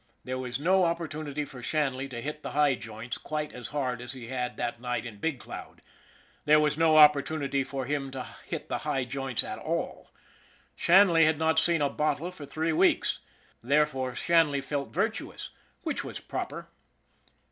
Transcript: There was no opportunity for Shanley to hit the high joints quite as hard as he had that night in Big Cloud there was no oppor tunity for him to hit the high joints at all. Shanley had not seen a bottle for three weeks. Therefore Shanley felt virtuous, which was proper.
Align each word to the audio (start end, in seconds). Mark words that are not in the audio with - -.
There 0.23 0.39
was 0.39 0.59
no 0.59 0.85
opportunity 0.85 1.45
for 1.45 1.61
Shanley 1.61 2.09
to 2.09 2.21
hit 2.23 2.41
the 2.41 2.53
high 2.57 2.73
joints 2.73 3.19
quite 3.19 3.53
as 3.53 3.67
hard 3.67 4.01
as 4.01 4.13
he 4.13 4.29
had 4.29 4.57
that 4.57 4.81
night 4.81 5.05
in 5.05 5.19
Big 5.19 5.37
Cloud 5.37 5.83
there 6.45 6.59
was 6.59 6.75
no 6.75 6.95
oppor 6.95 7.21
tunity 7.23 7.63
for 7.63 7.85
him 7.85 8.09
to 8.09 8.25
hit 8.43 8.67
the 8.67 8.79
high 8.79 9.03
joints 9.03 9.43
at 9.43 9.59
all. 9.59 10.09
Shanley 10.75 11.25
had 11.25 11.37
not 11.37 11.59
seen 11.59 11.83
a 11.83 11.89
bottle 11.91 12.31
for 12.31 12.47
three 12.47 12.73
weeks. 12.73 13.19
Therefore 13.61 14.15
Shanley 14.15 14.59
felt 14.61 14.89
virtuous, 14.89 15.51
which 15.83 16.03
was 16.03 16.19
proper. 16.19 16.65